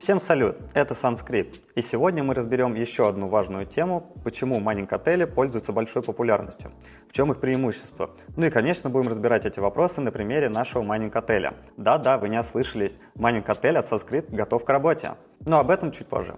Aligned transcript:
Всем 0.00 0.18
салют, 0.18 0.56
это 0.72 0.94
Санскрипт, 0.94 1.60
и 1.74 1.82
сегодня 1.82 2.24
мы 2.24 2.34
разберем 2.34 2.74
еще 2.74 3.06
одну 3.06 3.28
важную 3.28 3.66
тему, 3.66 4.14
почему 4.24 4.58
майнинг-отели 4.58 5.26
пользуются 5.26 5.74
большой 5.74 6.02
популярностью, 6.02 6.72
в 7.06 7.12
чем 7.12 7.30
их 7.32 7.38
преимущество. 7.38 8.08
Ну 8.34 8.46
и, 8.46 8.50
конечно, 8.50 8.88
будем 8.88 9.08
разбирать 9.08 9.44
эти 9.44 9.60
вопросы 9.60 10.00
на 10.00 10.10
примере 10.10 10.48
нашего 10.48 10.82
майнинг-отеля. 10.82 11.52
Да-да, 11.76 12.16
вы 12.16 12.30
не 12.30 12.40
ослышались, 12.40 12.98
майнинг-отель 13.14 13.76
от 13.76 13.84
Санскрипт 13.84 14.30
готов 14.30 14.64
к 14.64 14.70
работе, 14.70 15.16
но 15.40 15.58
об 15.58 15.70
этом 15.70 15.92
чуть 15.92 16.06
позже. 16.06 16.36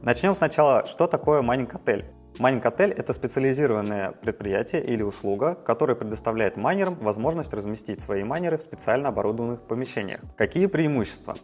Начнем 0.00 0.34
сначала, 0.34 0.84
что 0.88 1.06
такое 1.06 1.40
майнинг-отель. 1.40 2.04
Майнинг-отель– 2.40 2.90
это 2.98 3.12
специализированное 3.12 4.10
предприятие 4.10 4.82
или 4.82 5.04
услуга, 5.04 5.54
которое 5.54 5.94
предоставляет 5.94 6.56
майнерам 6.56 6.96
возможность 6.96 7.54
разместить 7.54 8.00
свои 8.00 8.24
майнеры 8.24 8.56
в 8.56 8.62
специально 8.62 9.10
оборудованных 9.10 9.68
помещениях. 9.68 10.22
Какие 10.36 10.66
преимущества? 10.66 11.36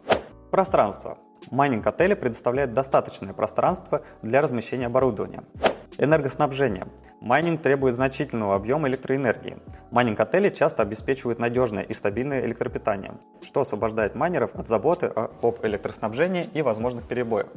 Пространство. 0.51 1.17
Майнинг 1.51 1.87
отеля 1.87 2.15
предоставляет 2.15 2.73
достаточное 2.73 3.33
пространство 3.33 4.03
для 4.21 4.41
размещения 4.41 4.85
оборудования. 4.85 5.43
Энергоснабжение. 5.97 6.87
Майнинг 7.21 7.61
требует 7.61 7.95
значительного 7.95 8.55
объема 8.55 8.87
электроэнергии. 8.87 9.57
Майнинг 9.91 10.19
отели 10.19 10.49
часто 10.49 10.83
обеспечивают 10.83 11.39
надежное 11.39 11.83
и 11.83 11.93
стабильное 11.93 12.45
электропитание, 12.45 13.13
что 13.41 13.61
освобождает 13.61 14.15
майнеров 14.15 14.55
от 14.55 14.67
заботы 14.67 15.07
об 15.07 15.57
электроснабжении 15.63 16.49
и 16.53 16.61
возможных 16.61 17.07
перебоев. 17.07 17.47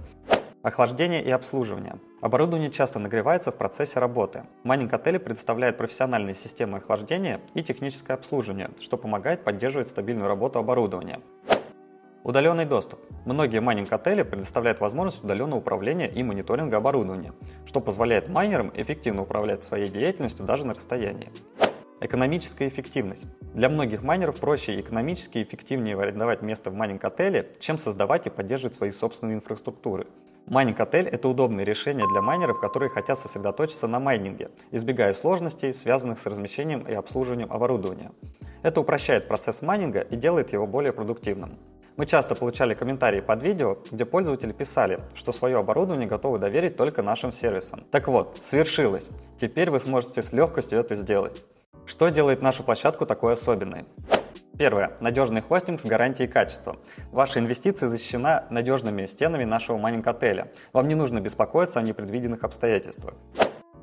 Охлаждение 0.62 1.22
и 1.22 1.30
обслуживание. 1.30 1.97
Оборудование 2.20 2.70
часто 2.70 2.98
нагревается 2.98 3.50
в 3.52 3.56
процессе 3.56 3.98
работы. 3.98 4.45
Майнинг 4.62 4.92
отели 4.92 5.19
предоставляет 5.19 5.77
профессиональные 5.77 6.34
системы 6.34 6.78
охлаждения 6.78 7.41
и 7.55 7.62
техническое 7.62 8.14
обслуживание, 8.14 8.70
что 8.80 8.97
помогает 8.97 9.45
поддерживать 9.45 9.88
стабильную 9.88 10.28
работу 10.28 10.59
оборудования. 10.59 11.20
Удаленный 12.25 12.67
доступ. 12.67 13.01
Многие 13.25 13.61
майнинг-отели 13.61 14.23
предоставляют 14.23 14.79
возможность 14.79 15.25
удаленного 15.25 15.59
управления 15.59 16.09
и 16.09 16.23
мониторинга 16.23 16.77
оборудования, 16.77 17.33
что 17.67 17.81
позволяет 17.81 18.29
майнерам 18.29 18.70
эффективно 18.77 19.23
управлять 19.23 19.64
своей 19.64 19.89
деятельностью 19.89 20.47
даже 20.47 20.64
на 20.64 20.75
расстоянии. 20.75 21.33
Экономическая 22.01 22.69
эффективность. 22.69 23.27
Для 23.55 23.69
многих 23.69 24.05
майнеров 24.05 24.37
проще 24.37 24.75
и 24.75 24.81
экономически 24.81 25.42
эффективнее 25.42 25.98
арендовать 25.98 26.42
место 26.42 26.70
в 26.70 26.75
майнинг-отеле, 26.75 27.51
чем 27.59 27.77
создавать 27.77 28.29
и 28.29 28.31
поддерживать 28.31 28.77
свои 28.77 28.92
собственные 28.92 29.36
инфраструктуры. 29.36 30.07
Майнинг-отель– 30.47 31.09
это 31.12 31.29
удобное 31.29 31.64
решение 31.64 32.07
для 32.09 32.23
майнеров, 32.23 32.61
которые 32.61 32.91
хотят 32.91 33.19
сосредоточиться 33.19 33.89
на 33.89 33.98
майнинге, 33.98 34.51
избегая 34.70 35.12
сложностей, 35.12 35.75
связанных 35.75 36.20
с 36.20 36.27
размещением 36.27 36.83
и 36.83 36.92
обслуживанием 36.92 37.53
оборудования. 37.53 38.12
Это 38.62 38.81
упрощает 38.81 39.27
процесс 39.27 39.61
майнинга 39.61 40.01
и 40.01 40.14
делает 40.14 40.53
его 40.53 40.69
более 40.69 40.92
продуктивным. 40.92 41.59
Мы 41.97 42.07
часто 42.07 42.35
получали 42.35 42.75
комментарии 42.75 43.21
под 43.21 43.43
видео, 43.43 43.79
где 43.91 44.07
пользователи 44.07 44.53
писали, 44.53 45.01
что 45.15 45.33
свое 45.33 45.59
оборудование 45.59 46.09
готовы 46.09 46.39
доверить 46.39 46.77
только 46.77 47.03
нашим 47.03 47.33
сервисам. 47.33 47.85
Так 47.91 48.09
вот, 48.09 48.39
свершилось. 48.41 49.11
Теперь 49.37 49.71
вы 49.71 49.79
сможете 49.79 50.23
с 50.23 50.33
легкостью 50.33 50.79
это 50.79 50.95
сделать. 50.95 51.43
Что 51.85 52.09
делает 52.09 52.41
нашу 52.41 52.63
площадку 52.63 53.05
такой 53.05 53.35
особенной? 53.35 53.85
Первое. 54.57 54.93
Надежный 55.01 55.41
хостинг 55.41 55.81
с 55.81 55.85
гарантией 55.85 56.29
качества. 56.29 56.77
Ваша 57.11 57.41
инвестиция 57.41 57.89
защищена 57.89 58.47
надежными 58.48 59.05
стенами 59.07 59.45
нашего 59.45 59.77
майнинг-отеля. 59.77 60.53
Вам 60.73 60.89
не 60.89 60.95
нужно 60.95 61.20
беспокоиться 61.20 61.79
о 61.79 61.83
непредвиденных 61.83 62.45
обстоятельствах. 62.45 63.15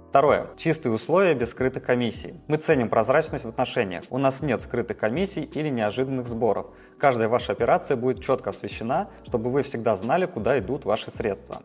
Второе. 0.10 0.48
Чистые 0.58 0.92
условия 0.92 1.36
без 1.36 1.52
скрытых 1.52 1.84
комиссий. 1.84 2.34
Мы 2.48 2.58
ценим 2.58 2.90
прозрачность 2.90 3.46
в 3.46 3.48
отношениях. 3.48 4.04
У 4.10 4.18
нас 4.18 4.42
нет 4.42 4.60
скрытых 4.64 4.98
комиссий 4.98 5.44
или 5.44 5.70
неожиданных 5.70 6.28
сборов. 6.28 6.66
Каждая 6.98 7.30
ваша 7.30 7.52
операция 7.52 7.96
будет 7.96 8.24
четко 8.24 8.50
освещена, 8.50 9.12
чтобы 9.24 9.52
вы 9.52 9.62
всегда 9.62 9.96
знали, 9.96 10.26
куда 10.26 10.58
идут 10.58 10.84
ваши 10.84 11.12
средства. 11.12 11.62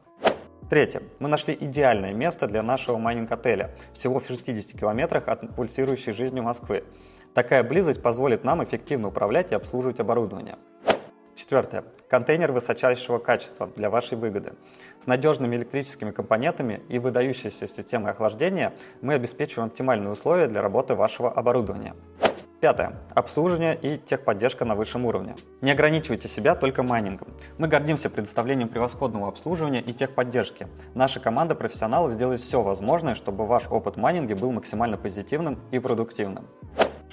Третье. 0.69 1.01
Мы 1.21 1.31
нашли 1.31 1.57
идеальное 1.59 2.13
место 2.13 2.47
для 2.47 2.63
нашего 2.63 2.99
майнинг-отеля, 2.99 3.75
всего 3.95 4.21
в 4.21 4.27
60 4.27 4.79
километрах 4.79 5.29
от 5.29 5.57
пульсирующей 5.57 6.13
жизнью 6.13 6.43
Москвы. 6.43 6.85
Такая 7.33 7.65
близость 7.65 8.03
позволит 8.03 8.45
нам 8.45 8.63
эффективно 8.63 9.09
управлять 9.09 9.53
и 9.53 9.55
обслуживать 9.55 10.01
оборудование. 10.01 10.57
Четвертое. 11.35 11.85
Контейнер 12.09 12.53
высочайшего 12.53 13.19
качества 13.19 13.67
для 13.75 13.91
вашей 13.91 14.17
выгоды. 14.17 14.55
С 15.01 15.07
надежными 15.07 15.57
электрическими 15.57 16.13
компонентами 16.13 16.81
и 16.89 16.99
выдающейся 16.99 17.67
системой 17.67 18.13
охлаждения 18.13 18.73
мы 19.01 19.15
обеспечиваем 19.15 19.69
оптимальные 19.69 20.13
условия 20.13 20.47
для 20.47 20.63
работы 20.63 20.95
вашего 20.95 21.33
оборудования. 21.33 21.95
Пятое. 22.61 22.95
Обслуживание 23.15 23.77
и 23.77 23.99
техподдержка 23.99 24.65
на 24.65 24.75
высшем 24.75 25.05
уровне. 25.05 25.37
Не 25.61 25.73
ограничивайте 25.73 26.29
себя 26.29 26.55
только 26.55 26.83
майнингом. 26.83 27.29
Мы 27.59 27.69
гордимся 27.69 28.09
предоставлением 28.09 28.69
превосходного 28.69 29.29
обслуживания 29.29 29.83
и 29.83 29.93
техподдержки. 29.93 30.69
Наша 30.95 31.21
команда 31.21 31.57
профессионалов 31.57 32.15
сделает 32.15 32.41
все 32.41 32.63
возможное, 32.63 33.17
чтобы 33.17 33.47
ваш 33.47 33.67
опыт 33.69 33.99
майнинга 33.99 34.35
был 34.35 34.51
максимально 34.51 34.97
позитивным 34.97 35.59
и 35.73 35.79
продуктивным. 35.79 36.47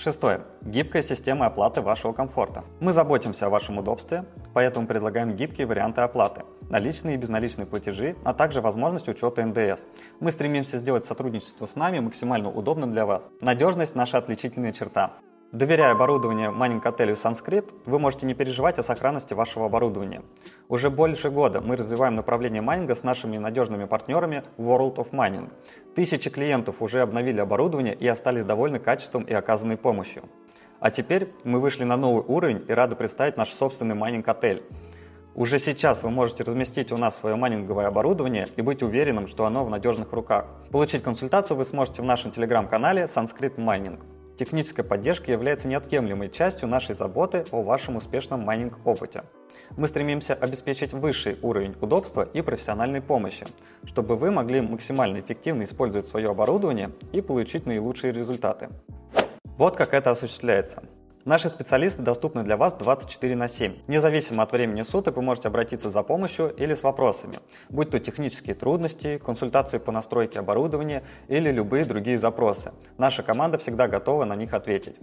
Шестое. 0.02 0.42
Гибкая 0.64 1.04
система 1.04 1.46
оплаты 1.46 1.84
вашего 1.84 2.12
комфорта. 2.12 2.64
Мы 2.80 2.92
заботимся 2.92 3.46
о 3.46 3.50
вашем 3.52 3.78
удобстве, 3.78 4.26
поэтому 4.56 4.88
предлагаем 4.88 5.36
гибкие 5.36 5.68
варианты 5.68 6.02
оплаты, 6.02 6.42
наличные 6.72 7.14
и 7.14 7.18
безналичные 7.20 7.68
платежи, 7.68 8.16
а 8.24 8.34
также 8.34 8.62
возможность 8.62 9.08
учета 9.08 9.46
НДС. 9.46 9.86
Мы 10.20 10.32
стремимся 10.32 10.80
сделать 10.80 11.06
сотрудничество 11.06 11.68
с 11.68 11.76
нами 11.76 12.00
максимально 12.00 12.50
удобным 12.50 12.92
для 12.92 13.06
вас. 13.06 13.30
Надежность– 13.42 13.94
наша 13.96 14.18
отличительная 14.18 14.72
черта. 14.72 15.12
Доверяя 15.52 15.92
оборудование 15.92 16.50
майнинг-отелю 16.50 17.16
Sanskrit, 17.16 17.66
вы 17.86 18.00
можете 18.00 18.26
не 18.26 18.34
переживать 18.34 18.80
о 18.80 18.84
сохранности 18.84 19.34
вашего 19.34 19.66
оборудования. 19.66 20.22
Уже 20.70 20.90
больше 20.90 21.30
года 21.30 21.60
мы 21.60 21.76
развиваем 21.76 22.16
направление 22.16 22.62
майнинга 22.62 22.96
с 22.96 23.04
нашими 23.04 23.38
надежными 23.38 23.84
партнерами 23.84 24.44
World 24.58 24.96
of 24.96 25.12
Mining. 25.12 25.52
Тысячи 25.94 26.30
клиентов 26.30 26.82
уже 26.82 27.02
обновили 27.02 27.42
оборудование 27.42 27.94
и 27.94 28.08
остались 28.08 28.46
довольны 28.46 28.80
качеством 28.80 29.24
и 29.24 29.34
оказанной 29.34 29.76
помощью. 29.76 30.24
А 30.80 30.90
теперь 30.90 31.34
мы 31.44 31.60
вышли 31.60 31.84
на 31.84 31.98
новый 31.98 32.24
уровень 32.26 32.64
и 32.70 32.72
рады 32.72 32.96
представить 32.96 33.36
наш 33.36 33.50
собственный 33.50 33.96
майнинг-отель. 33.96 34.64
Уже 35.36 35.60
сейчас 35.60 36.04
вы 36.04 36.12
можете 36.12 36.46
разместить 36.46 36.94
у 36.94 36.98
нас 36.98 37.18
свое 37.20 37.36
майнинговое 37.36 37.88
оборудование 37.88 38.48
и 38.56 38.62
быть 38.62 38.84
уверенным, 38.84 39.28
что 39.28 39.44
оно 39.44 39.66
в 39.66 39.70
надежных 39.70 40.14
руках. 40.14 40.46
Получить 40.72 41.04
консультацию 41.04 41.58
вы 41.58 41.66
сможете 41.66 42.02
в 42.02 42.06
нашем 42.06 42.32
телеграм-канале 42.32 43.04
Sanskrit 43.04 43.56
Mining. 43.58 44.00
Техническая 44.42 44.84
поддержка 44.84 45.32
является 45.32 45.68
неотъемлемой 45.68 46.28
частью 46.28 46.68
нашей 46.68 46.96
заботы 46.96 47.46
о 47.52 47.62
вашем 47.62 47.98
успешном 47.98 48.42
майнинг-опыте. 48.42 49.24
Мы 49.78 49.88
стремимся 49.88 50.34
обеспечить 50.34 50.94
высший 50.94 51.38
уровень 51.44 51.76
удобства 51.80 52.24
и 52.24 52.42
профессиональной 52.42 53.02
помощи, 53.02 53.46
чтобы 53.86 54.18
вы 54.18 54.32
могли 54.32 54.62
максимально 54.62 55.20
эффективно 55.20 55.62
использовать 55.62 56.08
свое 56.08 56.32
оборудование 56.32 56.90
и 57.12 57.22
получить 57.22 57.68
наилучшие 57.68 58.14
результаты. 58.14 58.70
Вот 59.44 59.76
как 59.76 59.94
это 59.94 60.10
осуществляется. 60.10 60.82
Наши 61.24 61.50
специалисты 61.50 62.02
доступны 62.02 62.42
для 62.42 62.58
вас 62.58 62.74
24 62.74 63.36
на 63.36 63.48
7. 63.48 63.76
Независимо 63.88 64.42
от 64.42 64.52
времени 64.54 64.82
суток 64.82 65.18
вы 65.18 65.22
можете 65.22 65.50
обратиться 65.50 65.92
за 65.92 66.02
помощью 66.02 66.50
или 66.56 66.74
с 66.74 66.82
вопросами, 66.82 67.38
будь 67.70 67.92
то 67.92 68.00
технические 68.00 68.56
трудности, 68.56 69.20
консультации 69.20 69.78
по 69.78 69.92
настройке 69.92 70.40
оборудования 70.40 71.04
или 71.28 71.52
любые 71.52 71.86
другие 71.86 72.18
запросы. 72.18 72.72
Наша 72.98 73.22
команда 73.22 73.60
всегда 73.60 73.88
готова 73.88 74.26
на 74.26 74.36
них 74.36 74.56
ответить. 74.56 74.96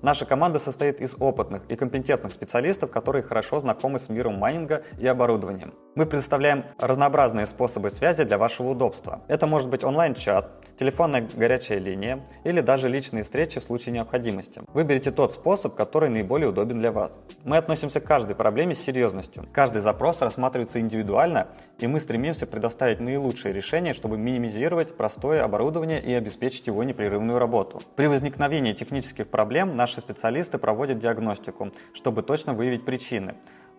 Наша 0.00 0.24
команда 0.24 0.58
состоит 0.58 1.00
из 1.00 1.16
опытных 1.18 1.62
и 1.68 1.76
компетентных 1.76 2.32
специалистов, 2.32 2.90
которые 2.90 3.22
хорошо 3.22 3.58
знакомы 3.58 3.98
с 3.98 4.08
миром 4.08 4.38
майнинга 4.38 4.84
и 4.98 5.06
оборудованием. 5.06 5.74
Мы 5.96 6.06
предоставляем 6.06 6.64
разнообразные 6.78 7.46
способы 7.46 7.90
связи 7.90 8.22
для 8.22 8.38
вашего 8.38 8.68
удобства. 8.68 9.22
Это 9.26 9.46
может 9.46 9.68
быть 9.68 9.82
онлайн-чат, 9.82 10.50
телефонная 10.78 11.28
горячая 11.34 11.78
линия 11.78 12.24
или 12.44 12.60
даже 12.60 12.88
личные 12.88 13.24
встречи 13.24 13.60
в 13.60 13.64
случае 13.64 13.94
необходимости. 13.94 14.62
Выберите 14.72 15.10
тот 15.10 15.32
способ, 15.32 15.74
который 15.74 16.08
наиболее 16.08 16.48
удобен 16.48 16.78
для 16.78 16.92
вас. 16.92 17.18
Мы 17.44 17.56
относимся 17.56 18.00
к 18.00 18.04
каждой 18.04 18.36
проблеме 18.36 18.74
с 18.74 18.80
серьезностью. 18.80 19.46
Каждый 19.52 19.82
запрос 19.82 20.22
рассматривается 20.22 20.80
индивидуально, 20.80 21.48
и 21.78 21.86
мы 21.86 22.00
стремимся 22.00 22.46
предоставить 22.46 23.00
наилучшее 23.00 23.52
решение, 23.52 23.92
чтобы 23.92 24.16
минимизировать 24.16 24.96
простое 24.96 25.42
оборудование 25.42 26.00
и 26.00 26.14
обеспечить 26.14 26.68
его 26.68 26.84
непрерывную 26.84 27.38
работу. 27.38 27.82
При 27.96 28.06
возникновении 28.06 28.72
технических 28.72 29.28
проблем 29.28 29.76
наши 29.76 30.00
специалисты 30.00 30.58
проводят 30.58 30.98
диагностику, 30.98 31.72
чтобы 31.92 32.22
точно 32.22 32.54
выявить 32.54 32.84
причины. 32.84 33.34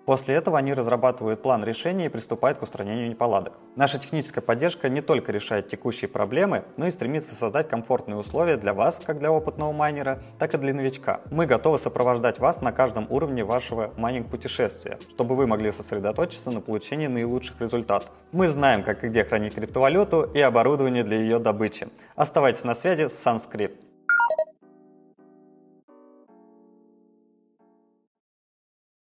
После 0.09 0.33
этого 0.33 0.57
они 0.57 0.73
разрабатывают 0.73 1.43
план 1.43 1.63
решения 1.63 2.07
и 2.07 2.09
приступают 2.09 2.57
к 2.57 2.63
устранению 2.63 3.09
неполадок. 3.11 3.53
Наша 3.75 3.99
техническая 3.99 4.43
поддержка 4.43 4.89
не 4.89 5.01
только 5.01 5.31
решает 5.31 5.67
текущие 5.67 6.09
проблемы, 6.09 6.63
но 6.77 6.87
и 6.87 6.91
стремится 6.91 7.35
создать 7.35 7.69
комфортные 7.69 8.17
условия 8.17 8.57
для 8.57 8.73
вас, 8.73 8.99
как 9.05 9.19
для 9.19 9.31
опытного 9.31 9.71
майнера, 9.71 10.19
так 10.39 10.55
и 10.55 10.57
для 10.57 10.73
новичка. 10.73 11.21
Мы 11.29 11.45
готовы 11.45 11.77
сопровождать 11.77 12.39
вас 12.39 12.63
на 12.63 12.71
каждом 12.71 13.05
уровне 13.11 13.43
вашего 13.43 13.93
майнинг-путешествия, 13.97 14.97
чтобы 15.11 15.35
вы 15.35 15.45
могли 15.45 15.71
сосредоточиться 15.71 16.49
на 16.49 16.61
получении 16.61 17.05
наилучших 17.05 17.61
результатов. 17.61 18.09
Мы 18.31 18.47
знаем, 18.47 18.81
как 18.81 19.03
и 19.03 19.09
где 19.09 19.23
хранить 19.23 19.53
криптовалюту 19.53 20.23
и 20.23 20.39
оборудование 20.39 21.03
для 21.03 21.19
ее 21.19 21.37
добычи. 21.37 21.87
Оставайтесь 22.15 22.63
на 22.63 22.73
связи 22.73 23.09
с 23.09 23.27
Sanskrit. 23.27 23.88